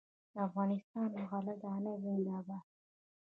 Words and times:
د 0.33 0.35
افغانستان 0.47 1.09
غله 1.29 1.53
دانه 1.63 1.91
زنده 2.03 2.37
باد. 2.47 2.65